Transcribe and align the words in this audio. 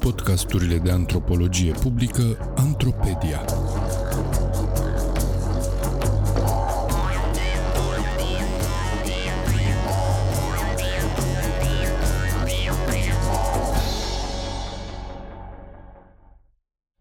Podcasturile 0.00 0.78
de 0.78 0.90
antropologie 0.90 1.72
publică 1.72 2.54
Antropedia. 2.56 3.44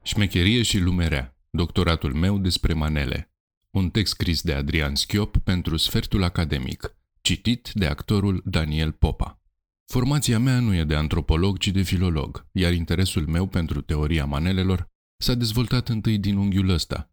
Șmecherie 0.03 0.61
și 0.61 0.79
lumerea. 0.79 1.37
Doctoratul 1.49 2.13
meu 2.13 2.37
despre 2.37 2.73
manele. 2.73 3.33
Un 3.71 3.89
text 3.89 4.13
scris 4.13 4.41
de 4.41 4.53
Adrian 4.53 4.95
Schiop 4.95 5.37
pentru 5.37 5.77
Sfertul 5.77 6.23
Academic. 6.23 6.95
Citit 7.21 7.69
de 7.73 7.85
actorul 7.85 8.41
Daniel 8.45 8.91
Popa. 8.91 9.44
Formația 9.85 10.39
mea 10.39 10.59
nu 10.59 10.75
e 10.75 10.83
de 10.83 10.95
antropolog, 10.95 11.57
ci 11.57 11.67
de 11.67 11.81
filolog, 11.81 12.47
iar 12.51 12.73
interesul 12.73 13.27
meu 13.27 13.47
pentru 13.47 13.81
teoria 13.81 14.25
manelelor 14.25 14.87
s-a 15.17 15.33
dezvoltat 15.33 15.89
întâi 15.89 16.17
din 16.17 16.37
unghiul 16.37 16.69
ăsta. 16.69 17.09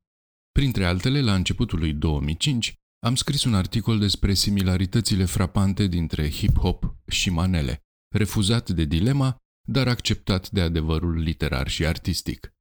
Printre 0.52 0.84
altele, 0.84 1.20
la 1.20 1.34
începutul 1.34 1.78
lui 1.78 1.92
2005, 1.92 2.74
am 3.04 3.14
scris 3.14 3.44
un 3.44 3.54
articol 3.54 3.98
despre 3.98 4.34
similaritățile 4.34 5.24
frapante 5.24 5.86
dintre 5.86 6.30
hip-hop 6.30 6.78
și 7.06 7.30
manele, 7.30 7.80
refuzat 8.14 8.70
de 8.70 8.84
dilema, 8.84 9.36
dar 9.68 9.88
acceptat 9.88 10.50
de 10.50 10.60
adevărul 10.60 11.18
literar 11.18 11.68
și 11.68 11.86
artistic. 11.86 12.54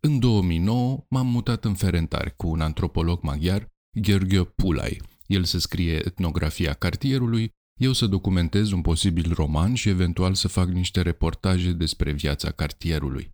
În 0.00 0.18
2009 0.18 1.04
m-am 1.08 1.26
mutat 1.26 1.64
în 1.64 1.74
Ferentari 1.74 2.36
cu 2.36 2.48
un 2.48 2.60
antropolog 2.60 3.22
maghiar, 3.22 3.66
Gheorghe 3.90 4.44
Pulai. 4.44 5.00
El 5.26 5.44
să 5.44 5.58
scrie 5.58 5.94
etnografia 5.94 6.72
cartierului, 6.72 7.50
eu 7.80 7.92
să 7.92 8.06
documentez 8.06 8.70
un 8.70 8.80
posibil 8.80 9.32
roman 9.32 9.74
și 9.74 9.88
eventual 9.88 10.34
să 10.34 10.48
fac 10.48 10.68
niște 10.68 11.02
reportaje 11.02 11.72
despre 11.72 12.12
viața 12.12 12.50
cartierului. 12.50 13.30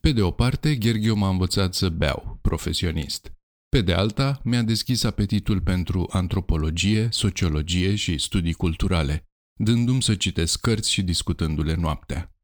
Pe 0.00 0.12
de 0.12 0.22
o 0.22 0.30
parte, 0.30 0.76
Gheorghe 0.76 1.12
m-a 1.12 1.28
învățat 1.28 1.74
să 1.74 1.88
beau, 1.88 2.38
profesionist. 2.42 3.32
Pe 3.68 3.80
de 3.80 3.92
alta, 3.92 4.40
mi-a 4.44 4.62
deschis 4.62 5.04
apetitul 5.04 5.60
pentru 5.60 6.08
antropologie, 6.10 7.08
sociologie 7.10 7.94
și 7.94 8.18
studii 8.18 8.52
culturale, 8.52 9.24
dându-mi 9.58 10.02
să 10.02 10.14
citesc 10.14 10.60
cărți 10.60 10.92
și 10.92 11.02
discutându-le 11.02 11.74
noaptea. 11.74 12.34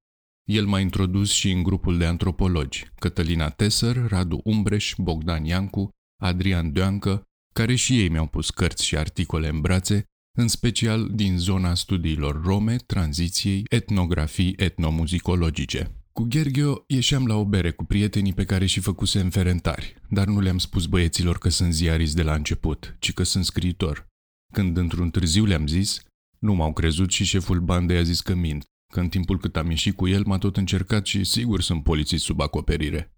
El 0.49 0.67
m-a 0.67 0.81
introdus 0.81 1.31
și 1.31 1.51
în 1.51 1.63
grupul 1.63 1.99
de 1.99 2.07
antropologi, 2.07 2.91
Cătălina 2.99 3.51
Tesăr, 3.51 4.09
Radu 4.09 4.41
Umbreș, 4.45 4.95
Bogdan 4.99 5.45
Iancu, 5.45 5.91
Adrian 6.23 6.73
Doancă, 6.73 7.23
care 7.55 7.75
și 7.75 8.01
ei 8.01 8.09
mi-au 8.09 8.27
pus 8.27 8.51
cărți 8.51 8.85
și 8.85 8.97
articole 8.97 9.49
în 9.49 9.61
brațe, 9.61 10.05
în 10.39 10.49
special 10.49 11.09
din 11.13 11.39
zona 11.39 11.75
studiilor 11.75 12.43
rome, 12.45 12.77
tranziției, 12.77 13.65
etnografii 13.69 14.55
etnomuzicologice. 14.57 15.91
Cu 16.13 16.23
Gherghio 16.23 16.85
ieșeam 16.87 17.27
la 17.27 17.35
o 17.35 17.45
bere 17.45 17.71
cu 17.71 17.85
prietenii 17.85 18.33
pe 18.33 18.45
care 18.45 18.67
și 18.67 18.81
făcuse 18.81 19.29
ferentari, 19.31 19.97
dar 20.09 20.27
nu 20.27 20.41
le-am 20.41 20.59
spus 20.59 20.87
băieților 20.87 21.39
că 21.39 21.49
sunt 21.49 21.73
ziarist 21.73 22.15
de 22.15 22.23
la 22.23 22.35
început, 22.35 22.97
ci 22.99 23.13
că 23.13 23.23
sunt 23.23 23.45
scriitor. 23.45 24.07
Când 24.53 24.77
într-un 24.77 25.11
târziu 25.11 25.45
le-am 25.45 25.67
zis, 25.67 26.03
nu 26.39 26.55
m-au 26.55 26.73
crezut 26.73 27.11
și 27.11 27.25
șeful 27.25 27.61
bandei 27.61 27.97
a 27.97 28.03
zis 28.03 28.21
că 28.21 28.35
mint, 28.35 28.65
că 28.93 29.01
în 29.01 29.09
timpul 29.09 29.39
cât 29.39 29.57
am 29.57 29.71
ieșit 29.71 29.97
cu 29.97 30.09
el 30.09 30.23
m-a 30.27 30.39
tot 30.39 30.57
încercat 30.57 31.07
și 31.07 31.25
sigur 31.25 31.61
sunt 31.61 31.83
polițiști 31.83 32.25
sub 32.25 32.41
acoperire. 32.41 33.13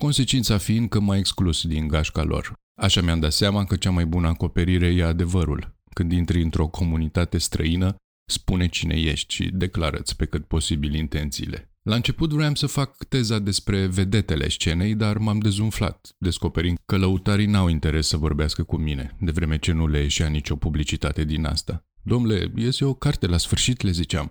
Consecința 0.00 0.58
fiind 0.58 0.88
că 0.88 1.00
m-a 1.00 1.16
exclus 1.16 1.66
din 1.66 1.88
gașca 1.88 2.22
lor. 2.22 2.52
Așa 2.80 3.00
mi-am 3.00 3.20
dat 3.20 3.32
seama 3.32 3.64
că 3.64 3.76
cea 3.76 3.90
mai 3.90 4.06
bună 4.06 4.28
acoperire 4.28 4.86
e 4.86 5.04
adevărul. 5.04 5.75
Când 5.96 6.12
intri 6.12 6.42
într-o 6.42 6.66
comunitate 6.66 7.38
străină, 7.38 7.96
spune 8.30 8.68
cine 8.68 8.94
ești 8.94 9.34
și 9.34 9.50
declară-ți 9.52 10.16
pe 10.16 10.24
cât 10.24 10.44
posibil 10.46 10.94
intențiile. 10.94 11.70
La 11.82 11.94
început 11.94 12.30
vroiam 12.30 12.54
să 12.54 12.66
fac 12.66 13.04
teza 13.04 13.38
despre 13.38 13.86
vedetele 13.86 14.48
scenei, 14.48 14.94
dar 14.94 15.18
m-am 15.18 15.38
dezumflat, 15.38 16.08
descoperind 16.18 16.78
că 16.86 16.96
lăutarii 16.96 17.46
n-au 17.46 17.68
interes 17.68 18.06
să 18.06 18.16
vorbească 18.16 18.62
cu 18.62 18.76
mine, 18.76 19.16
de 19.20 19.30
vreme 19.30 19.58
ce 19.58 19.72
nu 19.72 19.86
le 19.86 19.98
ieșea 19.98 20.28
nicio 20.28 20.56
publicitate 20.56 21.24
din 21.24 21.44
asta. 21.44 21.84
Domnule, 22.02 22.52
iese 22.56 22.84
o 22.84 22.94
carte 22.94 23.26
la 23.26 23.36
sfârșit, 23.36 23.82
le 23.82 23.90
ziceam. 23.90 24.30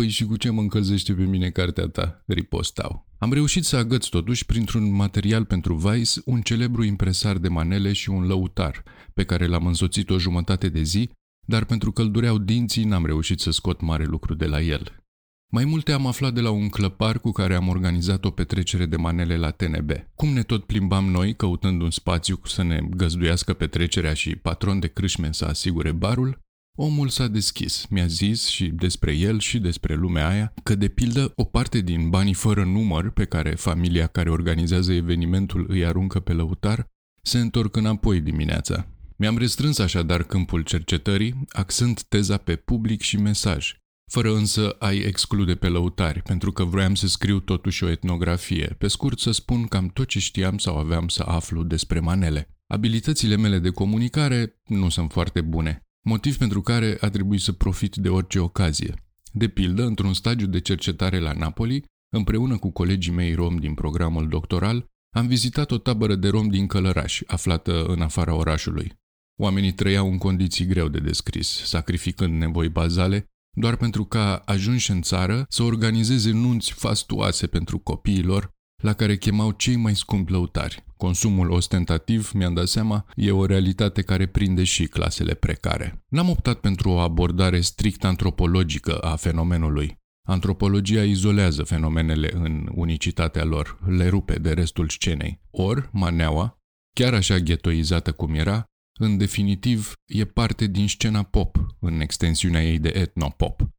Păi 0.00 0.08
și 0.08 0.24
cu 0.24 0.36
ce 0.36 0.50
mă 0.50 0.60
încălzește 0.60 1.12
pe 1.12 1.22
mine 1.22 1.50
cartea 1.50 1.86
ta? 1.86 2.22
Ripostau. 2.26 3.06
Am 3.18 3.32
reușit 3.32 3.64
să 3.64 3.76
agăț 3.76 4.06
totuși 4.06 4.46
printr-un 4.46 4.94
material 4.94 5.44
pentru 5.44 5.74
Vice 5.74 6.20
un 6.24 6.40
celebru 6.40 6.82
impresar 6.82 7.38
de 7.38 7.48
manele 7.48 7.92
și 7.92 8.10
un 8.10 8.26
lăutar, 8.26 8.82
pe 9.14 9.24
care 9.24 9.46
l-am 9.46 9.66
însoțit 9.66 10.10
o 10.10 10.18
jumătate 10.18 10.68
de 10.68 10.82
zi, 10.82 11.10
dar 11.46 11.64
pentru 11.64 11.92
că 11.92 12.02
îl 12.02 12.10
dureau 12.10 12.38
dinții 12.38 12.84
n-am 12.84 13.06
reușit 13.06 13.40
să 13.40 13.50
scot 13.50 13.80
mare 13.80 14.04
lucru 14.04 14.34
de 14.34 14.46
la 14.46 14.60
el. 14.60 15.04
Mai 15.52 15.64
multe 15.64 15.92
am 15.92 16.06
aflat 16.06 16.34
de 16.34 16.40
la 16.40 16.50
un 16.50 16.68
clăpar 16.68 17.18
cu 17.18 17.30
care 17.30 17.54
am 17.54 17.68
organizat 17.68 18.24
o 18.24 18.30
petrecere 18.30 18.86
de 18.86 18.96
manele 18.96 19.36
la 19.36 19.50
TNB. 19.50 19.90
Cum 20.14 20.28
ne 20.28 20.42
tot 20.42 20.64
plimbam 20.64 21.04
noi, 21.04 21.36
căutând 21.36 21.82
un 21.82 21.90
spațiu 21.90 22.40
să 22.44 22.62
ne 22.62 22.80
găzduiască 22.96 23.52
petrecerea 23.52 24.14
și 24.14 24.36
patron 24.36 24.78
de 24.78 24.86
crâșme 24.86 25.32
să 25.32 25.44
asigure 25.44 25.92
barul, 25.92 26.38
Omul 26.74 27.08
s-a 27.08 27.26
deschis, 27.26 27.86
mi-a 27.90 28.06
zis 28.06 28.46
și 28.46 28.66
despre 28.66 29.12
el 29.12 29.38
și 29.38 29.58
despre 29.58 29.94
lumea 29.94 30.28
aia 30.28 30.52
că, 30.62 30.74
de 30.74 30.88
pildă, 30.88 31.32
o 31.36 31.44
parte 31.44 31.80
din 31.80 32.08
banii 32.08 32.34
fără 32.34 32.64
număr 32.64 33.10
pe 33.10 33.24
care 33.24 33.50
familia 33.50 34.06
care 34.06 34.30
organizează 34.30 34.92
evenimentul 34.92 35.66
îi 35.68 35.86
aruncă 35.86 36.20
pe 36.20 36.32
lăutar 36.32 36.86
se 37.22 37.38
întorc 37.38 37.76
înapoi 37.76 38.20
dimineața. 38.20 38.86
Mi-am 39.16 39.38
restrâns 39.38 39.78
așadar 39.78 40.22
câmpul 40.22 40.62
cercetării, 40.62 41.44
axând 41.48 42.00
teza 42.02 42.36
pe 42.36 42.56
public 42.56 43.00
și 43.00 43.16
mesaj, 43.16 43.74
fără 44.10 44.34
însă 44.34 44.76
a-i 44.78 44.98
exclude 44.98 45.54
pe 45.54 45.68
lăutari, 45.68 46.22
pentru 46.22 46.52
că 46.52 46.64
vroiam 46.64 46.94
să 46.94 47.06
scriu 47.06 47.40
totuși 47.40 47.84
o 47.84 47.88
etnografie, 47.88 48.74
pe 48.78 48.88
scurt 48.88 49.18
să 49.18 49.30
spun 49.30 49.66
cam 49.66 49.88
tot 49.88 50.08
ce 50.08 50.18
știam 50.18 50.58
sau 50.58 50.76
aveam 50.76 51.08
să 51.08 51.22
aflu 51.26 51.62
despre 51.62 52.00
manele. 52.00 52.54
Abilitățile 52.66 53.36
mele 53.36 53.58
de 53.58 53.70
comunicare 53.70 54.60
nu 54.66 54.88
sunt 54.88 55.12
foarte 55.12 55.40
bune, 55.40 55.89
motiv 56.10 56.36
pentru 56.36 56.60
care 56.60 56.96
a 57.00 57.08
trebuit 57.10 57.40
să 57.40 57.52
profit 57.52 57.96
de 57.96 58.08
orice 58.08 58.38
ocazie. 58.38 58.94
De 59.32 59.48
pildă, 59.48 59.82
într-un 59.84 60.14
stagiu 60.14 60.46
de 60.46 60.60
cercetare 60.60 61.18
la 61.18 61.32
Napoli, 61.32 61.84
împreună 62.12 62.58
cu 62.58 62.70
colegii 62.70 63.12
mei 63.12 63.34
rom 63.34 63.56
din 63.56 63.74
programul 63.74 64.28
doctoral, 64.28 64.86
am 65.16 65.26
vizitat 65.26 65.70
o 65.70 65.78
tabără 65.78 66.14
de 66.14 66.28
rom 66.28 66.48
din 66.48 66.66
Călăraș, 66.66 67.22
aflată 67.26 67.84
în 67.84 68.00
afara 68.00 68.34
orașului. 68.34 68.92
Oamenii 69.40 69.72
trăiau 69.72 70.10
în 70.10 70.18
condiții 70.18 70.66
greu 70.66 70.88
de 70.88 70.98
descris, 70.98 71.48
sacrificând 71.64 72.34
nevoi 72.34 72.68
bazale, 72.68 73.26
doar 73.56 73.76
pentru 73.76 74.04
ca, 74.04 74.36
ajunși 74.36 74.90
în 74.90 75.02
țară, 75.02 75.44
să 75.48 75.62
organizeze 75.62 76.30
nunți 76.30 76.72
fastuoase 76.72 77.46
pentru 77.46 77.78
copiilor, 77.78 78.50
la 78.80 78.92
care 78.92 79.16
chemau 79.16 79.50
cei 79.50 79.76
mai 79.76 79.96
scumpi 79.96 80.32
lăutari. 80.32 80.84
Consumul 80.96 81.50
ostentativ, 81.50 82.30
mi-am 82.34 82.54
dat 82.54 82.66
seama, 82.66 83.06
e 83.16 83.30
o 83.30 83.46
realitate 83.46 84.02
care 84.02 84.26
prinde 84.26 84.64
și 84.64 84.86
clasele 84.86 85.34
precare. 85.34 86.04
N-am 86.08 86.28
optat 86.28 86.60
pentru 86.60 86.90
o 86.90 86.98
abordare 86.98 87.60
strict 87.60 88.04
antropologică 88.04 88.98
a 88.98 89.16
fenomenului. 89.16 89.98
Antropologia 90.28 91.04
izolează 91.04 91.62
fenomenele 91.62 92.30
în 92.34 92.68
unicitatea 92.74 93.44
lor, 93.44 93.78
le 93.86 94.08
rupe 94.08 94.38
de 94.38 94.52
restul 94.52 94.88
scenei. 94.88 95.40
Or, 95.50 95.88
maneaua, 95.92 96.58
chiar 96.94 97.14
așa 97.14 97.38
ghetoizată 97.38 98.12
cum 98.12 98.34
era, 98.34 98.64
în 98.98 99.16
definitiv, 99.16 99.92
e 100.06 100.24
parte 100.24 100.66
din 100.66 100.88
scena 100.88 101.22
pop, 101.22 101.66
în 101.80 102.00
extensiunea 102.00 102.64
ei 102.64 102.78
de 102.78 102.92
etnopop. 102.94 103.70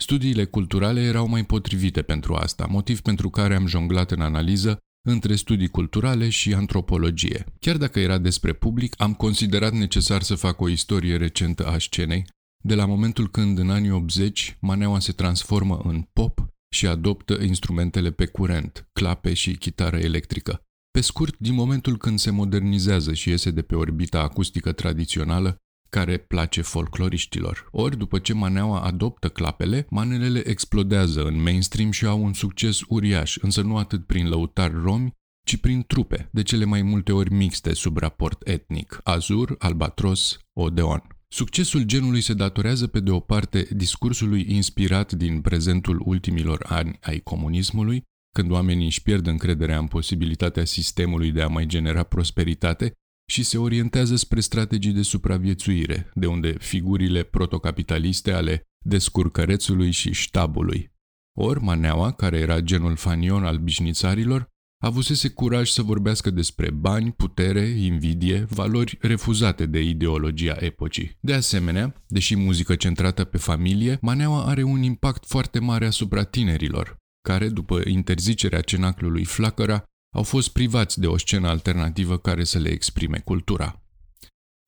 Studiile 0.00 0.44
culturale 0.44 1.00
erau 1.00 1.28
mai 1.28 1.44
potrivite 1.44 2.02
pentru 2.02 2.34
asta, 2.34 2.66
motiv 2.66 3.00
pentru 3.00 3.30
care 3.30 3.54
am 3.54 3.66
jonglat 3.66 4.10
în 4.10 4.20
analiză 4.20 4.78
între 5.08 5.34
studii 5.34 5.68
culturale 5.68 6.28
și 6.28 6.54
antropologie. 6.54 7.44
Chiar 7.60 7.76
dacă 7.76 8.00
era 8.00 8.18
despre 8.18 8.52
public, 8.52 8.94
am 8.96 9.14
considerat 9.14 9.72
necesar 9.72 10.22
să 10.22 10.34
fac 10.34 10.60
o 10.60 10.68
istorie 10.68 11.16
recentă 11.16 11.66
a 11.66 11.78
scenei, 11.78 12.26
de 12.64 12.74
la 12.74 12.86
momentul 12.86 13.30
când 13.30 13.58
în 13.58 13.70
anii 13.70 13.90
80 13.90 14.56
maneaua 14.60 14.98
se 14.98 15.12
transformă 15.12 15.80
în 15.84 16.06
pop 16.12 16.46
și 16.74 16.86
adoptă 16.86 17.42
instrumentele 17.42 18.10
pe 18.10 18.26
curent, 18.26 18.88
clape 18.92 19.34
și 19.34 19.56
chitară 19.56 19.96
electrică. 19.96 20.62
Pe 20.90 21.00
scurt, 21.00 21.38
din 21.38 21.54
momentul 21.54 21.96
când 21.96 22.18
se 22.18 22.30
modernizează 22.30 23.14
și 23.14 23.28
iese 23.28 23.50
de 23.50 23.62
pe 23.62 23.74
orbita 23.74 24.20
acustică 24.20 24.72
tradițională 24.72 25.56
care 25.90 26.16
place 26.16 26.62
folcloriștilor. 26.62 27.68
Ori, 27.70 27.96
după 27.96 28.18
ce 28.18 28.32
maneaua 28.32 28.80
adoptă 28.80 29.28
clapele, 29.28 29.86
manelele 29.90 30.48
explodează 30.48 31.22
în 31.24 31.42
mainstream 31.42 31.90
și 31.90 32.06
au 32.06 32.22
un 32.22 32.32
succes 32.32 32.80
uriaș, 32.88 33.36
însă 33.36 33.62
nu 33.62 33.76
atât 33.76 34.06
prin 34.06 34.28
lăutari 34.28 34.74
romi, 34.82 35.12
ci 35.46 35.56
prin 35.56 35.84
trupe, 35.86 36.28
de 36.32 36.42
cele 36.42 36.64
mai 36.64 36.82
multe 36.82 37.12
ori 37.12 37.32
mixte 37.32 37.74
sub 37.74 37.96
raport 37.96 38.48
etnic, 38.48 39.00
azur, 39.04 39.54
albatros, 39.58 40.38
odeon. 40.52 41.02
Succesul 41.28 41.82
genului 41.82 42.20
se 42.20 42.34
datorează 42.34 42.86
pe 42.86 43.00
de 43.00 43.10
o 43.10 43.20
parte 43.20 43.68
discursului 43.70 44.46
inspirat 44.48 45.12
din 45.12 45.40
prezentul 45.40 46.02
ultimilor 46.04 46.64
ani 46.68 46.98
ai 47.00 47.20
comunismului, 47.20 48.02
când 48.36 48.50
oamenii 48.50 48.84
își 48.84 49.02
pierd 49.02 49.26
încrederea 49.26 49.78
în 49.78 49.86
posibilitatea 49.86 50.64
sistemului 50.64 51.30
de 51.30 51.42
a 51.42 51.48
mai 51.48 51.66
genera 51.66 52.02
prosperitate 52.02 52.92
și 53.30 53.42
se 53.42 53.58
orientează 53.58 54.16
spre 54.16 54.40
strategii 54.40 54.92
de 54.92 55.02
supraviețuire, 55.02 56.10
de 56.14 56.26
unde 56.26 56.54
figurile 56.58 57.22
protocapitaliste 57.22 58.32
ale 58.32 58.62
descurcărețului 58.84 59.90
și 59.90 60.12
ștabului. 60.12 60.92
Or, 61.38 61.58
Maneaua, 61.58 62.12
care 62.12 62.38
era 62.38 62.60
genul 62.60 62.96
fanion 62.96 63.44
al 63.44 63.58
bișnițarilor, 63.58 64.48
avusese 64.82 65.28
curaj 65.28 65.68
să 65.68 65.82
vorbească 65.82 66.30
despre 66.30 66.70
bani, 66.70 67.12
putere, 67.12 67.60
invidie, 67.60 68.46
valori 68.48 68.98
refuzate 69.00 69.66
de 69.66 69.80
ideologia 69.80 70.56
epocii. 70.58 71.16
De 71.20 71.34
asemenea, 71.34 71.94
deși 72.06 72.36
muzică 72.36 72.74
centrată 72.74 73.24
pe 73.24 73.38
familie, 73.38 73.98
Maneaua 74.00 74.44
are 74.44 74.62
un 74.62 74.82
impact 74.82 75.26
foarte 75.26 75.58
mare 75.58 75.86
asupra 75.86 76.24
tinerilor, 76.24 76.96
care, 77.28 77.48
după 77.48 77.80
interzicerea 77.84 78.60
cenaclului 78.60 79.24
Flacăra, 79.24 79.84
au 80.14 80.22
fost 80.22 80.48
privați 80.48 81.00
de 81.00 81.06
o 81.06 81.16
scenă 81.16 81.48
alternativă 81.48 82.18
care 82.18 82.44
să 82.44 82.58
le 82.58 82.68
exprime 82.68 83.18
cultura. 83.18 83.82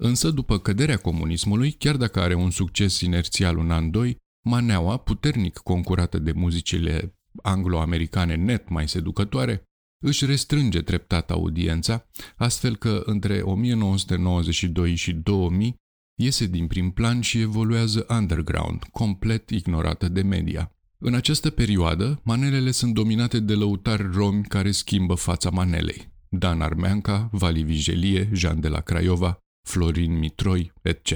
Însă, 0.02 0.30
după 0.30 0.58
căderea 0.58 0.96
comunismului, 0.96 1.72
chiar 1.72 1.96
dacă 1.96 2.20
are 2.20 2.34
un 2.34 2.50
succes 2.50 3.00
inerțial 3.00 3.56
un 3.56 3.70
an-doi, 3.70 4.16
Maneaua, 4.42 4.96
puternic 4.96 5.58
concurată 5.58 6.18
de 6.18 6.32
muzicile 6.32 7.14
anglo-americane 7.42 8.34
net 8.34 8.68
mai 8.68 8.88
seducătoare, 8.88 9.62
își 10.04 10.24
restrânge 10.24 10.82
treptat 10.82 11.30
audiența, 11.30 12.06
astfel 12.36 12.76
că 12.76 13.02
între 13.04 13.40
1992 13.40 14.94
și 14.94 15.12
2000 15.12 15.74
iese 16.20 16.46
din 16.46 16.66
prim 16.66 16.90
plan 16.90 17.20
și 17.20 17.40
evoluează 17.40 18.06
underground, 18.08 18.84
complet 18.84 19.50
ignorată 19.50 20.08
de 20.08 20.22
media. 20.22 20.72
În 21.02 21.14
această 21.14 21.50
perioadă, 21.50 22.20
manelele 22.24 22.70
sunt 22.70 22.94
dominate 22.94 23.40
de 23.40 23.54
lăutari 23.54 24.12
romi 24.12 24.42
care 24.44 24.70
schimbă 24.70 25.14
fața 25.14 25.50
manelei. 25.50 26.12
Dan 26.28 26.60
Armeanca, 26.60 27.28
Vali 27.32 27.62
Vigelie, 27.62 28.28
Jean 28.32 28.60
de 28.60 28.68
la 28.68 28.80
Craiova, 28.80 29.38
Florin 29.68 30.18
Mitroi, 30.18 30.72
etc. 30.82 31.12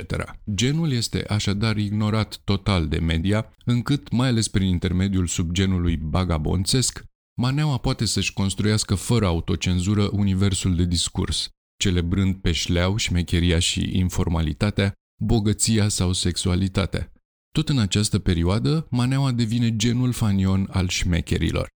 Genul 0.54 0.92
este 0.92 1.24
așadar 1.28 1.76
ignorat 1.76 2.40
total 2.44 2.88
de 2.88 2.98
media, 2.98 3.52
încât, 3.64 4.10
mai 4.10 4.28
ales 4.28 4.48
prin 4.48 4.68
intermediul 4.68 5.26
subgenului 5.26 5.96
bagabonțesc, 5.96 7.04
Maneaua 7.36 7.76
poate 7.76 8.04
să-și 8.04 8.32
construiască 8.32 8.94
fără 8.94 9.26
autocenzură 9.26 10.08
universul 10.12 10.76
de 10.76 10.84
discurs, 10.84 11.48
celebrând 11.76 12.34
pe 12.34 12.52
șleau, 12.52 12.96
șmecheria 12.96 13.58
și 13.58 13.98
informalitatea, 13.98 14.92
bogăția 15.22 15.88
sau 15.88 16.12
sexualitatea. 16.12 17.12
Tot 17.54 17.68
în 17.68 17.78
această 17.78 18.18
perioadă, 18.18 18.86
Maneaua 18.90 19.32
devine 19.32 19.76
genul 19.76 20.12
fanion 20.12 20.68
al 20.70 20.88
șmecherilor, 20.88 21.68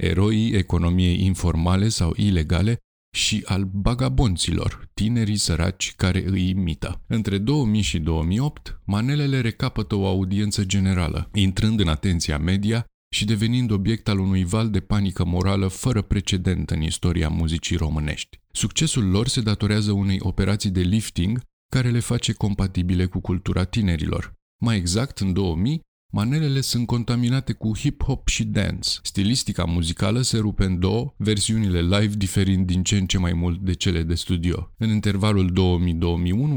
eroii 0.00 0.52
economiei 0.52 1.24
informale 1.24 1.88
sau 1.88 2.12
ilegale 2.16 2.78
și 3.16 3.42
al 3.44 3.64
bagabonților, 3.64 4.88
tinerii 4.94 5.36
săraci 5.36 5.94
care 5.96 6.24
îi 6.26 6.48
imită. 6.48 7.00
Între 7.06 7.38
2000 7.38 7.80
și 7.80 7.98
2008, 7.98 8.80
manelele 8.84 9.40
recapătă 9.40 9.94
o 9.94 10.06
audiență 10.06 10.64
generală, 10.64 11.28
intrând 11.34 11.80
în 11.80 11.88
atenția 11.88 12.38
media 12.38 12.84
și 13.14 13.24
devenind 13.24 13.70
obiect 13.70 14.08
al 14.08 14.18
unui 14.18 14.44
val 14.44 14.70
de 14.70 14.80
panică 14.80 15.24
morală 15.24 15.68
fără 15.68 16.02
precedent 16.02 16.70
în 16.70 16.82
istoria 16.82 17.28
muzicii 17.28 17.76
românești. 17.76 18.40
Succesul 18.50 19.04
lor 19.04 19.28
se 19.28 19.40
datorează 19.40 19.92
unei 19.92 20.18
operații 20.20 20.70
de 20.70 20.80
lifting 20.80 21.40
care 21.68 21.90
le 21.90 22.00
face 22.00 22.32
compatibile 22.32 23.06
cu 23.06 23.20
cultura 23.20 23.64
tinerilor. 23.64 24.40
Mai 24.64 24.76
exact, 24.76 25.18
în 25.18 25.32
2000, 25.32 25.80
manelele 26.12 26.60
sunt 26.60 26.86
contaminate 26.86 27.52
cu 27.52 27.72
hip-hop 27.78 28.24
și 28.24 28.44
dance. 28.44 28.90
Stilistica 29.02 29.64
muzicală 29.64 30.20
se 30.20 30.38
rupe 30.38 30.64
în 30.64 30.78
două, 30.78 31.14
versiunile 31.16 31.80
live 31.80 32.14
diferind 32.16 32.66
din 32.66 32.82
ce 32.82 32.96
în 32.96 33.06
ce 33.06 33.18
mai 33.18 33.32
mult 33.32 33.60
de 33.60 33.72
cele 33.72 34.02
de 34.02 34.14
studio. 34.14 34.72
În 34.78 34.88
intervalul 34.88 35.52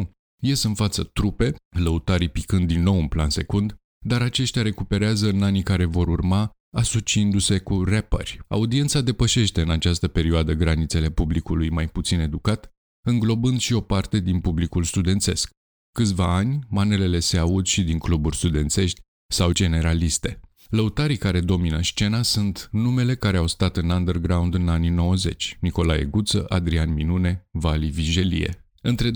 2000-2001, 0.04 0.10
ies 0.44 0.64
în 0.64 0.74
față 0.74 1.04
trupe, 1.04 1.56
lăutarii 1.78 2.30
picând 2.30 2.68
din 2.68 2.82
nou 2.82 3.00
în 3.00 3.08
plan 3.08 3.30
secund, 3.30 3.76
dar 4.06 4.22
aceștia 4.22 4.62
recuperează 4.62 5.30
în 5.30 5.44
anii 5.44 5.64
care 5.64 5.86
vor 5.86 6.08
urma, 6.08 6.52
asociindu-se 6.78 7.60
cu 7.60 7.84
rapperi. 7.84 8.40
Audiența 8.48 9.02
depășește 9.02 9.62
în 9.62 9.70
această 9.70 10.08
perioadă 10.08 10.54
granițele 10.54 11.10
publicului 11.10 11.70
mai 11.70 11.88
puțin 11.88 12.20
educat, 12.20 12.70
înglobând 13.08 13.60
și 13.60 13.74
o 13.74 13.82
parte 13.82 14.20
din 14.20 14.40
publicul 14.40 14.84
studențesc. 14.84 15.50
Câțiva 15.96 16.36
ani, 16.36 16.60
manelele 16.70 17.20
se 17.20 17.38
aud 17.38 17.66
și 17.66 17.84
din 17.84 17.98
cluburi 17.98 18.36
studențești 18.36 19.02
sau 19.28 19.52
generaliste. 19.52 20.40
Lăutarii 20.70 21.18
care 21.18 21.40
domină 21.40 21.82
scena 21.82 22.22
sunt 22.22 22.70
numele 22.72 23.16
care 23.16 23.38
au 23.38 23.48
stat 23.48 23.78
în 23.78 23.90
underground 23.90 24.54
în 24.54 24.68
anii 24.68 24.90
90, 24.90 25.58
Nicolae 25.62 26.04
Guță, 26.04 26.46
Adrian 26.50 26.94
Minune, 26.94 27.48
Vali 27.52 27.90
Vigelie. 27.90 28.66
Între 28.82 29.10
2008-2014, 29.10 29.14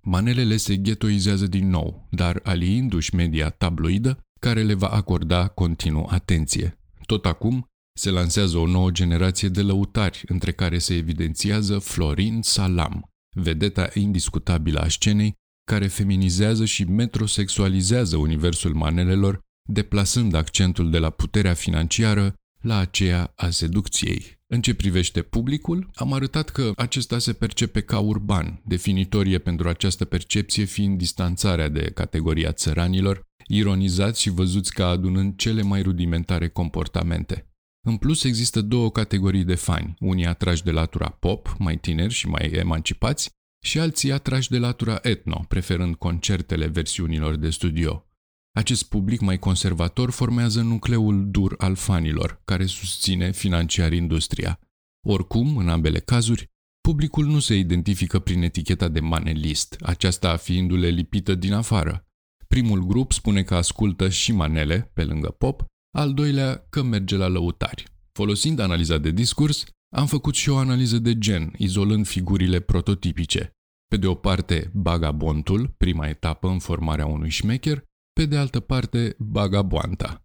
manelele 0.00 0.56
se 0.56 0.76
ghetoizează 0.76 1.46
din 1.46 1.68
nou, 1.68 2.08
dar 2.10 2.40
aliindu-și 2.42 3.14
media 3.14 3.50
tabloidă, 3.50 4.18
care 4.40 4.62
le 4.62 4.74
va 4.74 4.88
acorda 4.88 5.48
continuu 5.48 6.06
atenție. 6.10 6.78
Tot 7.06 7.26
acum, 7.26 7.66
se 7.92 8.10
lansează 8.10 8.58
o 8.58 8.66
nouă 8.66 8.90
generație 8.90 9.48
de 9.48 9.62
lăutari, 9.62 10.22
între 10.26 10.52
care 10.52 10.78
se 10.78 10.94
evidențiază 10.94 11.78
Florin 11.78 12.40
Salam, 12.42 13.10
vedeta 13.34 13.88
indiscutabilă 13.94 14.80
a 14.80 14.88
scenei, 14.88 15.34
care 15.64 15.86
feminizează 15.86 16.64
și 16.64 16.84
metrosexualizează 16.84 18.16
universul 18.16 18.74
manelelor, 18.74 19.40
deplasând 19.68 20.34
accentul 20.34 20.90
de 20.90 20.98
la 20.98 21.10
puterea 21.10 21.54
financiară 21.54 22.34
la 22.60 22.78
aceea 22.78 23.32
a 23.36 23.50
seducției. 23.50 24.36
În 24.46 24.60
ce 24.60 24.74
privește 24.74 25.22
publicul, 25.22 25.90
am 25.94 26.12
arătat 26.12 26.48
că 26.48 26.72
acesta 26.76 27.18
se 27.18 27.32
percepe 27.32 27.80
ca 27.80 27.98
urban, 27.98 28.60
definitorie 28.64 29.38
pentru 29.38 29.68
această 29.68 30.04
percepție 30.04 30.64
fiind 30.64 30.98
distanțarea 30.98 31.68
de 31.68 31.90
categoria 31.94 32.52
țăranilor, 32.52 33.22
ironizați 33.46 34.20
și 34.20 34.30
văzuți 34.30 34.72
ca 34.72 34.86
adunând 34.86 35.36
cele 35.36 35.62
mai 35.62 35.82
rudimentare 35.82 36.48
comportamente. 36.48 37.47
În 37.88 37.96
plus, 37.96 38.24
există 38.24 38.60
două 38.60 38.90
categorii 38.90 39.44
de 39.44 39.54
fani, 39.54 39.94
unii 40.00 40.26
atrași 40.26 40.62
de 40.62 40.70
latura 40.70 41.08
pop, 41.08 41.54
mai 41.58 41.78
tineri 41.78 42.12
și 42.12 42.28
mai 42.28 42.50
emancipați, 42.52 43.30
și 43.64 43.78
alții 43.78 44.12
atrași 44.12 44.50
de 44.50 44.58
latura 44.58 44.98
etno, 45.02 45.44
preferând 45.48 45.94
concertele 45.94 46.66
versiunilor 46.66 47.36
de 47.36 47.50
studio. 47.50 48.06
Acest 48.52 48.88
public 48.88 49.20
mai 49.20 49.38
conservator 49.38 50.10
formează 50.10 50.62
nucleul 50.62 51.30
dur 51.30 51.54
al 51.58 51.74
fanilor, 51.74 52.40
care 52.44 52.66
susține 52.66 53.32
financiar 53.32 53.92
industria. 53.92 54.60
Oricum, 55.06 55.56
în 55.56 55.68
ambele 55.68 55.98
cazuri, 55.98 56.46
publicul 56.80 57.26
nu 57.26 57.38
se 57.38 57.54
identifică 57.54 58.18
prin 58.18 58.42
eticheta 58.42 58.88
de 58.88 59.00
manelist, 59.00 59.76
aceasta 59.82 60.36
fiindu-le 60.36 60.88
lipită 60.88 61.34
din 61.34 61.52
afară. 61.52 62.06
Primul 62.48 62.86
grup 62.86 63.12
spune 63.12 63.42
că 63.42 63.54
ascultă 63.54 64.08
și 64.08 64.32
manele, 64.32 64.90
pe 64.94 65.04
lângă 65.04 65.28
pop, 65.28 65.64
al 65.98 66.14
doilea 66.14 66.66
că 66.70 66.82
merge 66.82 67.16
la 67.16 67.26
lăutari. 67.26 67.84
Folosind 68.12 68.58
analiza 68.58 68.98
de 68.98 69.10
discurs, 69.10 69.64
am 69.96 70.06
făcut 70.06 70.34
și 70.34 70.48
o 70.50 70.56
analiză 70.56 70.98
de 70.98 71.18
gen, 71.18 71.52
izolând 71.56 72.06
figurile 72.06 72.60
prototipice. 72.60 73.50
Pe 73.88 73.96
de 73.96 74.06
o 74.06 74.14
parte, 74.14 74.70
bagabontul, 74.74 75.74
prima 75.76 76.08
etapă 76.08 76.48
în 76.48 76.58
formarea 76.58 77.06
unui 77.06 77.28
șmecher, 77.28 77.84
pe 78.12 78.26
de 78.26 78.36
altă 78.36 78.60
parte, 78.60 79.14
bagaboanta. 79.18 80.24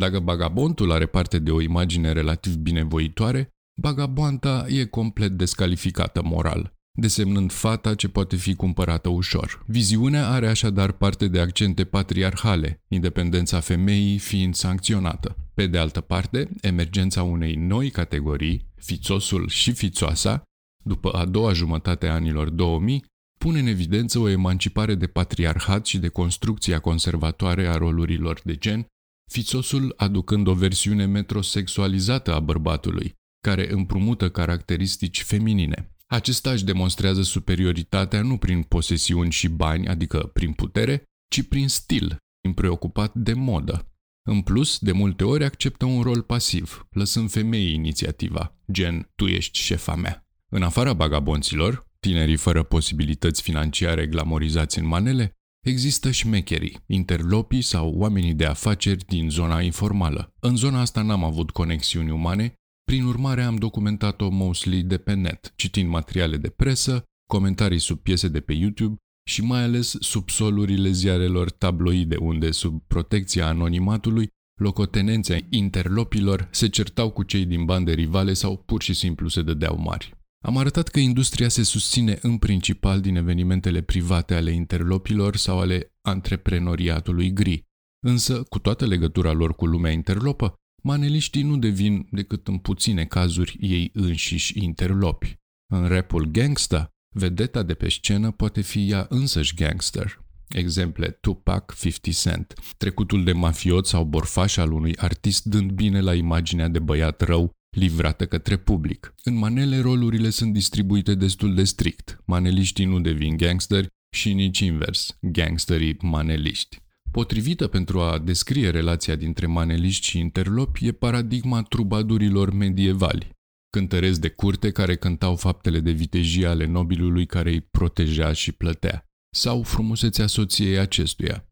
Dacă 0.00 0.18
bagabontul 0.20 0.92
are 0.92 1.06
parte 1.06 1.38
de 1.38 1.50
o 1.50 1.60
imagine 1.60 2.12
relativ 2.12 2.54
binevoitoare, 2.54 3.48
bagaboanta 3.80 4.66
e 4.68 4.84
complet 4.84 5.30
descalificată 5.30 6.22
moral, 6.22 6.72
desemnând 6.92 7.52
fata 7.52 7.94
ce 7.94 8.08
poate 8.08 8.36
fi 8.36 8.54
cumpărată 8.54 9.08
ușor. 9.08 9.62
Viziunea 9.66 10.28
are 10.28 10.48
așadar 10.48 10.92
parte 10.92 11.28
de 11.28 11.40
accente 11.40 11.84
patriarhale, 11.84 12.82
independența 12.88 13.60
femeii 13.60 14.18
fiind 14.18 14.54
sancționată. 14.54 15.36
Pe 15.54 15.66
de 15.66 15.78
altă 15.78 16.00
parte, 16.00 16.50
emergența 16.60 17.22
unei 17.22 17.54
noi 17.54 17.90
categorii, 17.90 18.66
fițosul 18.76 19.48
și 19.48 19.72
fițoasa, 19.72 20.42
după 20.84 21.10
a 21.10 21.24
doua 21.24 21.52
jumătate 21.52 22.06
a 22.06 22.14
anilor 22.14 22.50
2000, 22.50 23.04
pune 23.38 23.58
în 23.58 23.66
evidență 23.66 24.18
o 24.18 24.28
emancipare 24.28 24.94
de 24.94 25.06
patriarhat 25.06 25.86
și 25.86 25.98
de 25.98 26.08
construcția 26.08 26.78
conservatoare 26.78 27.68
a 27.68 27.76
rolurilor 27.76 28.40
de 28.44 28.56
gen, 28.56 28.86
fițosul 29.30 29.94
aducând 29.96 30.46
o 30.46 30.54
versiune 30.54 31.06
metrosexualizată 31.06 32.34
a 32.34 32.40
bărbatului, 32.40 33.14
care 33.40 33.72
împrumută 33.72 34.30
caracteristici 34.30 35.22
feminine. 35.22 35.91
Acesta 36.12 36.50
își 36.50 36.64
demonstrează 36.64 37.22
superioritatea 37.22 38.22
nu 38.22 38.36
prin 38.36 38.62
posesiuni 38.62 39.30
și 39.30 39.48
bani, 39.48 39.88
adică 39.88 40.18
prin 40.18 40.52
putere, 40.52 41.02
ci 41.28 41.42
prin 41.42 41.68
stil, 41.68 42.16
prin 42.40 42.54
preocupat 42.54 43.14
de 43.14 43.32
modă. 43.32 43.92
În 44.28 44.42
plus, 44.42 44.78
de 44.78 44.92
multe 44.92 45.24
ori 45.24 45.44
acceptă 45.44 45.84
un 45.84 46.02
rol 46.02 46.22
pasiv, 46.22 46.86
lăsând 46.90 47.30
femeii 47.30 47.74
inițiativa, 47.74 48.56
gen, 48.72 49.10
tu 49.14 49.26
ești 49.26 49.58
șefa 49.58 49.94
mea. 49.94 50.26
În 50.48 50.62
afara 50.62 50.92
bagabonților, 50.92 51.86
tinerii 52.00 52.36
fără 52.36 52.62
posibilități 52.62 53.42
financiare 53.42 54.06
glamorizați 54.06 54.78
în 54.78 54.86
manele, 54.86 55.32
există 55.66 56.10
șmecherii, 56.10 56.78
interlopii 56.86 57.62
sau 57.62 57.94
oamenii 57.94 58.34
de 58.34 58.44
afaceri 58.44 59.04
din 59.04 59.30
zona 59.30 59.60
informală. 59.60 60.34
În 60.40 60.56
zona 60.56 60.80
asta 60.80 61.02
n-am 61.02 61.24
avut 61.24 61.50
conexiuni 61.50 62.10
umane, 62.10 62.54
Prin 62.84 63.04
urmare 63.04 63.42
am 63.42 63.56
documentat-o 63.56 64.28
mostly 64.28 64.82
de 64.82 64.98
pe 64.98 65.14
net, 65.14 65.52
citind 65.56 65.88
materiale 65.88 66.36
de 66.36 66.48
presă, 66.48 67.04
comentarii 67.26 67.78
sub 67.78 67.98
piese 67.98 68.28
de 68.28 68.40
pe 68.40 68.52
YouTube 68.52 68.96
și 69.30 69.42
mai 69.42 69.62
ales 69.62 69.96
sub 70.00 70.28
solurile 70.28 70.90
ziarelor 70.90 71.50
tabloide 71.50 72.16
unde, 72.16 72.50
sub 72.50 72.82
protecția 72.86 73.46
anonimatului, 73.46 74.28
locotenenții 74.60 75.46
interlopilor 75.50 76.48
se 76.50 76.68
certau 76.68 77.10
cu 77.10 77.22
cei 77.22 77.44
din 77.44 77.64
bande 77.64 77.92
rivale 77.92 78.32
sau 78.32 78.56
pur 78.56 78.82
și 78.82 78.94
simplu 78.94 79.28
se 79.28 79.42
dădeau 79.42 79.78
mari. 79.78 80.16
Am 80.44 80.56
arătat 80.56 80.88
că 80.88 80.98
industria 80.98 81.48
se 81.48 81.62
susține 81.62 82.18
în 82.22 82.38
principal 82.38 83.00
din 83.00 83.16
evenimentele 83.16 83.80
private 83.80 84.34
ale 84.34 84.50
interlopilor 84.50 85.36
sau 85.36 85.60
ale 85.60 85.92
antreprenoriatului 86.00 87.32
gri, 87.32 87.64
însă, 88.04 88.42
cu 88.42 88.58
toată 88.58 88.86
legătura 88.86 89.32
lor 89.32 89.54
cu 89.54 89.66
lumea 89.66 89.92
interlopă, 89.92 90.54
maneliștii 90.82 91.42
nu 91.42 91.56
devin 91.56 92.08
decât 92.10 92.48
în 92.48 92.58
puține 92.58 93.04
cazuri 93.04 93.56
ei 93.60 93.90
înșiși 93.94 94.64
interlopi. 94.64 95.36
În 95.72 95.86
rapul 95.86 96.24
gangsta, 96.24 96.88
vedeta 97.14 97.62
de 97.62 97.74
pe 97.74 97.88
scenă 97.88 98.30
poate 98.30 98.60
fi 98.60 98.90
ea 98.90 99.06
însăși 99.08 99.54
gangster. 99.54 100.20
Exemple 100.48 101.10
Tupac, 101.10 101.74
50 101.74 102.16
Cent, 102.16 102.54
trecutul 102.76 103.24
de 103.24 103.32
mafiot 103.32 103.86
sau 103.86 104.04
borfaș 104.04 104.56
al 104.56 104.72
unui 104.72 104.96
artist 104.96 105.44
dând 105.44 105.70
bine 105.70 106.00
la 106.00 106.14
imaginea 106.14 106.68
de 106.68 106.78
băiat 106.78 107.20
rău 107.20 107.50
livrată 107.76 108.26
către 108.26 108.56
public. 108.56 109.14
În 109.24 109.34
manele, 109.34 109.80
rolurile 109.80 110.30
sunt 110.30 110.52
distribuite 110.52 111.14
destul 111.14 111.54
de 111.54 111.64
strict. 111.64 112.22
Maneliștii 112.24 112.84
nu 112.84 113.00
devin 113.00 113.36
gangsteri 113.36 113.86
și 114.16 114.32
nici 114.32 114.58
invers, 114.58 115.16
gangsterii 115.20 115.96
maneliști. 116.00 116.80
Potrivită 117.12 117.66
pentru 117.66 118.00
a 118.00 118.18
descrie 118.18 118.70
relația 118.70 119.16
dintre 119.16 119.46
maneliști 119.46 120.06
și 120.06 120.18
interlopi 120.18 120.86
e 120.86 120.92
paradigma 120.92 121.62
trubadurilor 121.62 122.52
medievali, 122.52 123.30
cântăreți 123.70 124.20
de 124.20 124.28
curte 124.28 124.70
care 124.70 124.96
cântau 124.96 125.36
faptele 125.36 125.80
de 125.80 125.90
vitejie 125.90 126.46
ale 126.46 126.66
nobilului 126.66 127.26
care 127.26 127.50
îi 127.50 127.60
proteja 127.60 128.32
și 128.32 128.52
plătea, 128.52 129.06
sau 129.36 129.62
frumusețea 129.62 130.26
soției 130.26 130.78
acestuia. 130.78 131.46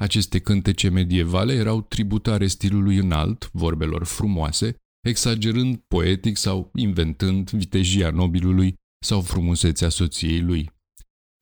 Aceste 0.00 0.38
cântece 0.38 0.88
medievale 0.88 1.52
erau 1.52 1.82
tributare 1.82 2.46
stilului 2.46 2.96
înalt, 2.96 3.50
vorbelor 3.52 4.04
frumoase, 4.04 4.76
exagerând 5.08 5.76
poetic 5.88 6.36
sau 6.36 6.70
inventând 6.74 7.50
vitejia 7.50 8.10
nobilului 8.10 8.74
sau 9.04 9.20
frumusețea 9.20 9.88
soției 9.88 10.40
lui. 10.40 10.71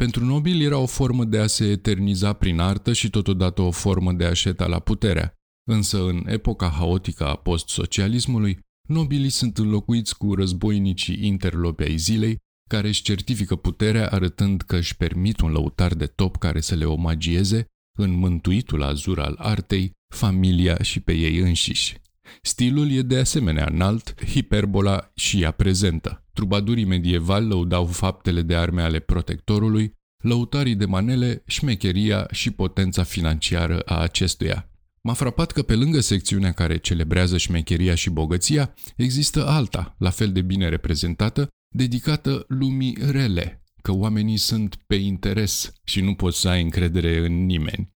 Pentru 0.00 0.24
nobil 0.24 0.60
era 0.60 0.78
o 0.78 0.86
formă 0.86 1.24
de 1.24 1.38
a 1.38 1.46
se 1.46 1.64
eterniza 1.64 2.32
prin 2.32 2.58
artă 2.58 2.92
și 2.92 3.10
totodată 3.10 3.62
o 3.62 3.70
formă 3.70 4.12
de 4.12 4.24
a 4.24 4.32
șeta 4.32 4.66
la 4.66 4.78
puterea, 4.78 5.34
însă 5.68 6.04
în 6.04 6.24
epoca 6.26 6.68
haotică 6.68 7.26
a 7.26 7.36
post-socialismului, 7.36 8.58
nobilii 8.88 9.30
sunt 9.30 9.58
înlocuiți 9.58 10.16
cu 10.16 10.34
războinicii 10.34 11.26
interlopi 11.26 11.82
ai 11.82 11.96
zilei, 11.96 12.36
care 12.68 12.88
își 12.88 13.02
certifică 13.02 13.56
puterea 13.56 14.08
arătând 14.08 14.62
că 14.62 14.76
își 14.76 14.96
permit 14.96 15.40
un 15.40 15.50
lăutar 15.50 15.94
de 15.94 16.06
top 16.06 16.36
care 16.36 16.60
să 16.60 16.74
le 16.74 16.84
omagieze 16.84 17.66
în 17.98 18.10
mântuitul 18.10 18.82
azur 18.82 19.20
al 19.20 19.34
artei, 19.38 19.90
familia 20.14 20.82
și 20.82 21.00
pe 21.00 21.12
ei 21.12 21.38
înșiși. 21.38 22.00
Stilul 22.42 22.90
e 22.90 23.02
de 23.02 23.18
asemenea 23.18 23.68
înalt, 23.72 24.14
hiperbola 24.24 25.10
și 25.14 25.42
ea 25.42 25.50
prezentă. 25.50 26.24
Trubadurii 26.32 26.84
medievali 26.84 27.46
lăudau 27.46 27.86
faptele 27.86 28.42
de 28.42 28.56
arme 28.56 28.82
ale 28.82 28.98
protectorului, 28.98 29.94
lăutarii 30.22 30.74
de 30.74 30.84
manele, 30.84 31.42
șmecheria 31.46 32.28
și 32.30 32.50
potența 32.50 33.02
financiară 33.02 33.80
a 33.84 33.98
acestuia. 33.98 34.70
M-a 35.02 35.12
frapat 35.12 35.52
că 35.52 35.62
pe 35.62 35.74
lângă 35.74 36.00
secțiunea 36.00 36.52
care 36.52 36.76
celebrează 36.76 37.36
șmecheria 37.36 37.94
și 37.94 38.10
bogăția, 38.10 38.74
există 38.96 39.46
alta, 39.46 39.94
la 39.98 40.10
fel 40.10 40.32
de 40.32 40.40
bine 40.42 40.68
reprezentată, 40.68 41.48
dedicată 41.74 42.44
lumii 42.48 42.96
rele, 43.10 43.62
că 43.82 43.92
oamenii 43.92 44.36
sunt 44.36 44.76
pe 44.86 44.94
interes 44.94 45.72
și 45.84 46.00
nu 46.00 46.14
poți 46.14 46.40
să 46.40 46.48
ai 46.48 46.62
încredere 46.62 47.26
în 47.26 47.44
nimeni. 47.44 47.90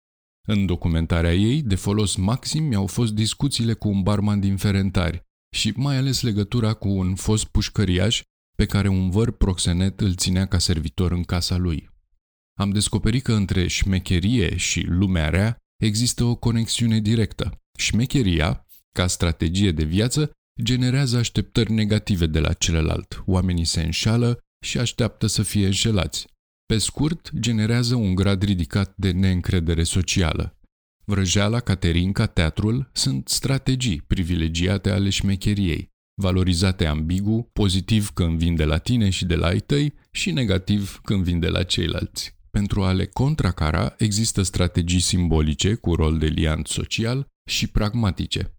În 0.47 0.65
documentarea 0.65 1.33
ei, 1.33 1.61
de 1.61 1.75
folos 1.75 2.15
maxim 2.15 2.63
mi-au 2.63 2.87
fost 2.87 3.13
discuțiile 3.13 3.73
cu 3.73 3.87
un 3.87 4.01
barman 4.01 4.39
din 4.39 4.57
Ferentari 4.57 5.21
și 5.55 5.73
mai 5.75 5.97
ales 5.97 6.21
legătura 6.21 6.73
cu 6.73 6.89
un 6.89 7.15
fost 7.15 7.45
pușcăriaș 7.45 8.21
pe 8.57 8.65
care 8.65 8.87
un 8.87 9.09
văr 9.09 9.31
proxenet 9.31 9.99
îl 9.99 10.15
ținea 10.15 10.45
ca 10.45 10.57
servitor 10.57 11.11
în 11.11 11.23
casa 11.23 11.57
lui. 11.57 11.89
Am 12.59 12.69
descoperit 12.69 13.23
că 13.23 13.33
între 13.33 13.67
șmecherie 13.67 14.57
și 14.57 14.81
lumea 14.81 15.29
rea 15.29 15.57
există 15.83 16.23
o 16.23 16.35
conexiune 16.35 16.99
directă. 16.99 17.61
Șmecheria, 17.77 18.65
ca 18.91 19.07
strategie 19.07 19.71
de 19.71 19.83
viață, 19.83 20.31
generează 20.61 21.17
așteptări 21.17 21.71
negative 21.71 22.25
de 22.25 22.39
la 22.39 22.53
celălalt. 22.53 23.23
Oamenii 23.25 23.65
se 23.65 23.81
înșală 23.81 24.39
și 24.65 24.77
așteaptă 24.77 25.27
să 25.27 25.43
fie 25.43 25.65
înșelați. 25.65 26.27
Pe 26.71 26.77
scurt, 26.77 27.31
generează 27.39 27.95
un 27.95 28.15
grad 28.15 28.43
ridicat 28.43 28.93
de 28.95 29.11
neîncredere 29.11 29.83
socială. 29.83 30.59
Vrăjeala, 31.05 31.59
caterinca, 31.59 32.25
teatrul 32.25 32.89
sunt 32.93 33.27
strategii 33.27 34.01
privilegiate 34.07 34.89
ale 34.89 35.09
șmecheriei, 35.09 35.89
valorizate 36.21 36.85
ambigu, 36.85 37.49
pozitiv 37.53 38.09
când 38.09 38.37
vin 38.37 38.55
de 38.55 38.63
la 38.63 38.77
tine 38.77 39.09
și 39.09 39.25
de 39.25 39.35
la 39.35 39.47
ai 39.47 39.59
tăi 39.59 39.93
și 40.11 40.31
negativ 40.31 40.99
când 41.03 41.23
vin 41.23 41.39
de 41.39 41.47
la 41.47 41.63
ceilalți. 41.63 42.35
Pentru 42.51 42.83
a 42.83 42.91
le 42.91 43.05
contracara, 43.05 43.95
există 43.97 44.41
strategii 44.41 44.99
simbolice 44.99 45.73
cu 45.73 45.95
rol 45.95 46.17
de 46.17 46.27
liant 46.27 46.67
social 46.67 47.27
și 47.49 47.67
pragmatice. 47.67 48.53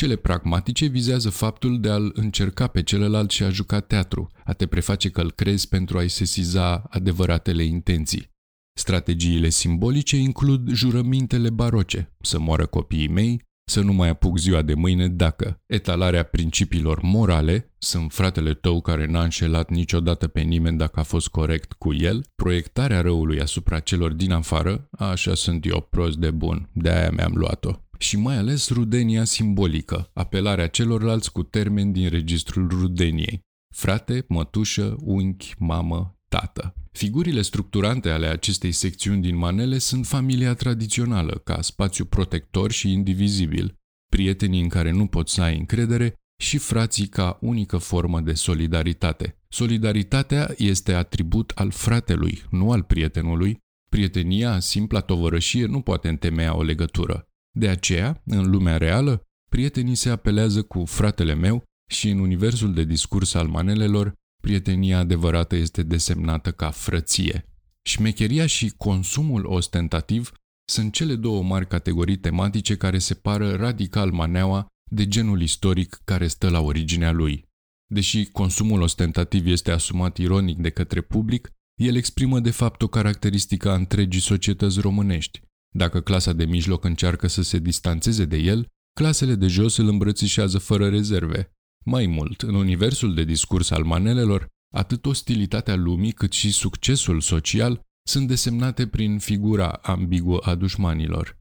Cele 0.00 0.16
pragmatice 0.16 0.86
vizează 0.86 1.30
faptul 1.30 1.80
de 1.80 1.90
a-l 1.90 2.10
încerca 2.14 2.66
pe 2.66 2.82
celălalt 2.82 3.30
și 3.30 3.42
a 3.42 3.50
juca 3.50 3.80
teatru, 3.80 4.28
a 4.44 4.52
te 4.52 4.66
preface 4.66 5.10
că 5.10 5.20
îl 5.20 5.32
crezi 5.32 5.68
pentru 5.68 5.98
a-i 5.98 6.08
sesiza 6.08 6.82
adevăratele 6.90 7.64
intenții. 7.64 8.30
Strategiile 8.78 9.48
simbolice 9.48 10.16
includ 10.16 10.70
jurămintele 10.70 11.50
baroce, 11.50 12.12
să 12.20 12.38
moară 12.38 12.66
copiii 12.66 13.08
mei, 13.08 13.42
să 13.70 13.80
nu 13.80 13.92
mai 13.92 14.08
apuc 14.08 14.38
ziua 14.38 14.62
de 14.62 14.74
mâine 14.74 15.08
dacă 15.08 15.60
etalarea 15.66 16.22
principiilor 16.22 17.00
morale, 17.02 17.74
sunt 17.78 18.12
fratele 18.12 18.54
tău 18.54 18.80
care 18.80 19.06
n-a 19.06 19.22
înșelat 19.22 19.70
niciodată 19.70 20.28
pe 20.28 20.40
nimeni 20.40 20.78
dacă 20.78 21.00
a 21.00 21.02
fost 21.02 21.28
corect 21.28 21.72
cu 21.72 21.94
el, 21.94 22.24
proiectarea 22.34 23.00
răului 23.00 23.40
asupra 23.40 23.78
celor 23.78 24.12
din 24.12 24.32
afară, 24.32 24.88
așa 24.90 25.34
sunt 25.34 25.66
eu 25.66 25.80
prost 25.90 26.16
de 26.16 26.30
bun, 26.30 26.68
de 26.72 26.90
aia 26.90 27.10
mi-am 27.10 27.32
luat-o. 27.34 27.85
Și 27.98 28.16
mai 28.16 28.36
ales 28.36 28.70
rudenia 28.70 29.24
simbolică, 29.24 30.10
apelarea 30.12 30.66
celorlalți 30.66 31.32
cu 31.32 31.42
termeni 31.42 31.92
din 31.92 32.08
registrul 32.08 32.68
rudeniei. 32.68 33.40
Frate, 33.74 34.24
mătușă, 34.28 34.96
unchi, 35.00 35.54
mamă, 35.58 36.18
tată. 36.28 36.74
Figurile 36.92 37.42
structurante 37.42 38.10
ale 38.10 38.26
acestei 38.26 38.72
secțiuni 38.72 39.22
din 39.22 39.36
manele 39.36 39.78
sunt 39.78 40.06
familia 40.06 40.54
tradițională, 40.54 41.40
ca 41.44 41.60
spațiu 41.60 42.04
protector 42.04 42.70
și 42.70 42.92
indivizibil, 42.92 43.74
prietenii 44.10 44.60
în 44.60 44.68
care 44.68 44.90
nu 44.90 45.06
poți 45.06 45.34
să 45.34 45.42
ai 45.42 45.58
încredere 45.58 46.14
și 46.42 46.58
frații 46.58 47.06
ca 47.06 47.38
unică 47.40 47.76
formă 47.76 48.20
de 48.20 48.32
solidaritate. 48.32 49.38
Solidaritatea 49.48 50.54
este 50.56 50.92
atribut 50.92 51.52
al 51.54 51.70
fratelui, 51.70 52.42
nu 52.50 52.70
al 52.70 52.82
prietenului. 52.82 53.58
Prietenia, 53.88 54.60
simpla 54.60 55.00
tovărășie, 55.00 55.66
nu 55.66 55.80
poate 55.80 56.08
întemeia 56.08 56.56
o 56.56 56.62
legătură. 56.62 57.28
De 57.58 57.68
aceea, 57.68 58.22
în 58.24 58.50
lumea 58.50 58.76
reală, 58.76 59.22
prietenii 59.48 59.94
se 59.94 60.08
apelează 60.10 60.62
cu 60.62 60.84
fratele 60.84 61.34
meu 61.34 61.62
și 61.90 62.08
în 62.08 62.18
universul 62.18 62.74
de 62.74 62.84
discurs 62.84 63.34
al 63.34 63.46
manelelor, 63.46 64.12
prietenia 64.42 64.98
adevărată 64.98 65.56
este 65.56 65.82
desemnată 65.82 66.52
ca 66.52 66.70
frăție. 66.70 67.48
Șmecheria 67.82 68.46
și 68.46 68.72
consumul 68.76 69.46
ostentativ 69.46 70.32
sunt 70.68 70.92
cele 70.92 71.14
două 71.14 71.42
mari 71.42 71.66
categorii 71.68 72.16
tematice 72.16 72.76
care 72.76 72.98
separă 72.98 73.54
radical 73.54 74.10
maneaua 74.10 74.66
de 74.90 75.08
genul 75.08 75.42
istoric 75.42 76.00
care 76.04 76.26
stă 76.26 76.48
la 76.48 76.60
originea 76.60 77.12
lui. 77.12 77.44
Deși 77.86 78.24
consumul 78.24 78.80
ostentativ 78.80 79.46
este 79.46 79.70
asumat 79.70 80.16
ironic 80.16 80.58
de 80.58 80.70
către 80.70 81.00
public, 81.00 81.50
el 81.80 81.96
exprimă 81.96 82.40
de 82.40 82.50
fapt 82.50 82.82
o 82.82 82.86
caracteristică 82.88 83.70
a 83.70 83.74
întregii 83.74 84.20
societăți 84.20 84.80
românești. 84.80 85.40
Dacă 85.70 86.00
clasa 86.00 86.32
de 86.32 86.44
mijloc 86.44 86.84
încearcă 86.84 87.26
să 87.26 87.42
se 87.42 87.58
distanțeze 87.58 88.24
de 88.24 88.36
el, 88.36 88.66
clasele 88.92 89.34
de 89.34 89.46
jos 89.46 89.76
îl 89.76 89.88
îmbrățișează 89.88 90.58
fără 90.58 90.88
rezerve. 90.88 91.50
Mai 91.84 92.06
mult, 92.06 92.42
în 92.42 92.54
universul 92.54 93.14
de 93.14 93.24
discurs 93.24 93.70
al 93.70 93.84
manelelor, 93.84 94.46
atât 94.74 95.06
ostilitatea 95.06 95.74
lumii 95.74 96.12
cât 96.12 96.32
și 96.32 96.50
succesul 96.50 97.20
social 97.20 97.80
sunt 98.08 98.28
desemnate 98.28 98.86
prin 98.86 99.18
figura 99.18 99.68
ambiguă 99.68 100.38
a 100.42 100.54
dușmanilor. 100.54 101.38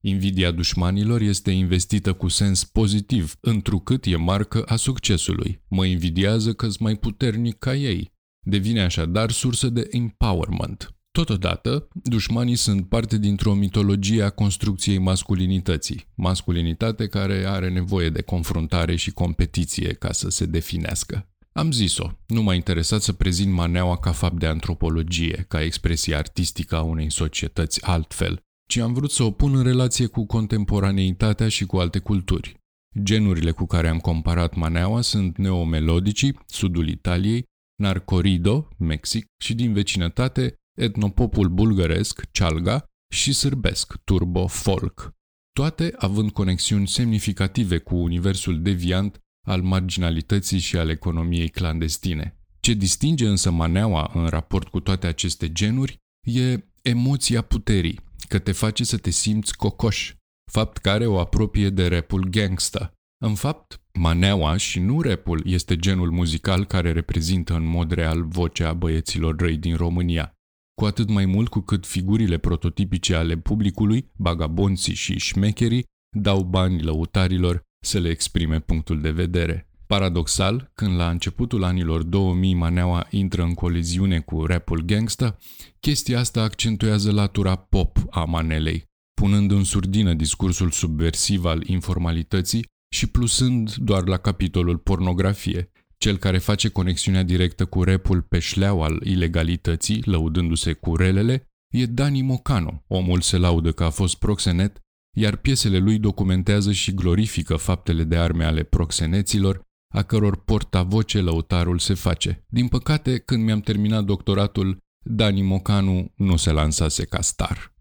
Invidia 0.00 0.50
dușmanilor 0.50 1.20
este 1.20 1.50
investită 1.50 2.12
cu 2.12 2.28
sens 2.28 2.64
pozitiv, 2.64 3.36
întrucât 3.40 4.04
e 4.04 4.16
marcă 4.16 4.62
a 4.62 4.76
succesului. 4.76 5.62
Mă 5.68 5.84
invidiază 5.84 6.52
că 6.52 6.68
mai 6.78 6.96
puternic 6.96 7.58
ca 7.58 7.74
ei. 7.74 8.12
Devine 8.46 8.82
așadar 8.82 9.30
sursă 9.30 9.68
de 9.68 9.86
empowerment. 9.90 10.97
Totodată, 11.24 11.88
dușmanii 12.02 12.56
sunt 12.56 12.88
parte 12.88 13.18
dintr-o 13.18 13.54
mitologie 13.54 14.22
a 14.22 14.30
construcției 14.30 14.98
masculinității, 14.98 16.06
masculinitate 16.14 17.06
care 17.06 17.44
are 17.46 17.70
nevoie 17.70 18.10
de 18.10 18.22
confruntare 18.22 18.96
și 18.96 19.10
competiție 19.10 19.92
ca 19.92 20.12
să 20.12 20.28
se 20.28 20.46
definească. 20.46 21.28
Am 21.52 21.70
zis-o, 21.70 22.10
nu 22.26 22.42
m-a 22.42 22.54
interesat 22.54 23.02
să 23.02 23.12
prezint 23.12 23.52
maneaua 23.52 23.96
ca 23.96 24.12
fapt 24.12 24.38
de 24.38 24.46
antropologie, 24.46 25.44
ca 25.48 25.62
expresie 25.62 26.14
artistică 26.14 26.76
a 26.76 26.82
unei 26.82 27.10
societăți 27.10 27.84
altfel, 27.84 28.40
ci 28.68 28.76
am 28.76 28.92
vrut 28.92 29.10
să 29.10 29.22
o 29.22 29.30
pun 29.30 29.56
în 29.56 29.62
relație 29.62 30.06
cu 30.06 30.26
contemporaneitatea 30.26 31.48
și 31.48 31.66
cu 31.66 31.76
alte 31.76 31.98
culturi. 31.98 32.60
Genurile 33.02 33.50
cu 33.50 33.66
care 33.66 33.88
am 33.88 33.98
comparat 33.98 34.54
maneaua 34.54 35.00
sunt 35.00 35.36
neomelodicii, 35.36 36.38
sudul 36.46 36.88
Italiei, 36.88 37.44
narcorido, 37.80 38.68
Mexic, 38.76 39.24
și 39.42 39.54
din 39.54 39.72
vecinătate 39.72 40.58
etnopopul 40.78 41.48
bulgăresc, 41.48 42.30
cealga, 42.30 42.84
și 43.14 43.32
sârbesc, 43.32 43.96
turbo 44.04 44.46
folk, 44.46 45.12
toate 45.52 45.94
având 45.96 46.30
conexiuni 46.30 46.88
semnificative 46.88 47.78
cu 47.78 47.96
universul 47.96 48.62
deviant 48.62 49.20
al 49.46 49.62
marginalității 49.62 50.58
și 50.58 50.76
al 50.76 50.88
economiei 50.88 51.48
clandestine. 51.48 52.38
Ce 52.60 52.72
distinge 52.72 53.28
însă 53.28 53.50
maneaua 53.50 54.10
în 54.14 54.26
raport 54.26 54.68
cu 54.68 54.80
toate 54.80 55.06
aceste 55.06 55.52
genuri 55.52 55.96
e 56.26 56.64
emoția 56.82 57.42
puterii, 57.42 58.00
că 58.28 58.38
te 58.38 58.52
face 58.52 58.84
să 58.84 58.96
te 58.96 59.10
simți 59.10 59.56
cocoș, 59.56 60.14
fapt 60.52 60.76
care 60.76 61.06
o 61.06 61.18
apropie 61.18 61.70
de 61.70 61.86
rapul 61.86 62.28
gangsta. 62.30 62.92
În 63.24 63.34
fapt, 63.34 63.80
maneaua 63.92 64.56
și 64.56 64.80
nu 64.80 65.00
rapul 65.00 65.42
este 65.44 65.76
genul 65.76 66.10
muzical 66.10 66.64
care 66.64 66.92
reprezintă 66.92 67.54
în 67.54 67.64
mod 67.64 67.90
real 67.90 68.24
vocea 68.24 68.72
băieților 68.72 69.36
răi 69.36 69.56
din 69.56 69.76
România 69.76 70.37
cu 70.78 70.84
atât 70.84 71.08
mai 71.08 71.24
mult 71.24 71.48
cu 71.48 71.60
cât 71.60 71.86
figurile 71.86 72.38
prototipice 72.38 73.14
ale 73.14 73.36
publicului, 73.36 74.10
bagabonții 74.16 74.94
și 74.94 75.18
șmecherii, 75.18 75.84
dau 76.16 76.42
bani 76.42 76.82
lăutarilor 76.82 77.62
să 77.84 77.98
le 77.98 78.08
exprime 78.08 78.60
punctul 78.60 79.00
de 79.00 79.10
vedere. 79.10 79.68
Paradoxal, 79.86 80.70
când 80.74 80.96
la 80.96 81.10
începutul 81.10 81.64
anilor 81.64 82.02
2000 82.02 82.54
maneaua 82.54 83.06
intră 83.10 83.42
în 83.42 83.54
coliziune 83.54 84.20
cu 84.20 84.44
rapul 84.44 84.80
gangsta, 84.80 85.36
chestia 85.80 86.18
asta 86.18 86.42
accentuează 86.42 87.12
latura 87.12 87.56
pop 87.56 87.98
a 88.10 88.24
manelei, 88.24 88.84
punând 89.20 89.50
în 89.50 89.64
surdină 89.64 90.14
discursul 90.14 90.70
subversiv 90.70 91.44
al 91.44 91.62
informalității 91.66 92.66
și 92.94 93.06
plusând 93.06 93.74
doar 93.74 94.06
la 94.06 94.16
capitolul 94.16 94.76
pornografie, 94.76 95.70
cel 95.98 96.16
care 96.16 96.38
face 96.38 96.68
conexiunea 96.68 97.22
directă 97.22 97.64
cu 97.64 97.82
repul 97.82 98.22
pe 98.22 98.38
șleau 98.38 98.82
al 98.82 99.00
ilegalității, 99.04 100.02
lăudându-se 100.04 100.72
cu 100.72 100.96
relele, 100.96 101.46
e 101.74 101.86
Dani 101.86 102.22
Mocano. 102.22 102.84
Omul 102.86 103.20
se 103.20 103.36
laudă 103.36 103.72
că 103.72 103.84
a 103.84 103.90
fost 103.90 104.18
proxenet, 104.18 104.80
iar 105.16 105.36
piesele 105.36 105.78
lui 105.78 105.98
documentează 105.98 106.72
și 106.72 106.94
glorifică 106.94 107.56
faptele 107.56 108.04
de 108.04 108.16
arme 108.16 108.44
ale 108.44 108.62
proxeneților, 108.62 109.66
a 109.94 110.02
căror 110.02 110.44
portavoce 110.44 111.20
lăutarul 111.20 111.78
se 111.78 111.94
face. 111.94 112.44
Din 112.48 112.68
păcate, 112.68 113.18
când 113.18 113.44
mi-am 113.44 113.60
terminat 113.60 114.04
doctoratul, 114.04 114.78
Dani 115.04 115.42
Mocanu 115.42 116.12
nu 116.16 116.36
se 116.36 116.50
lansase 116.50 117.04
ca 117.04 117.20
star. 117.20 117.76